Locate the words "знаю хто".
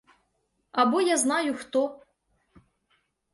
1.23-2.01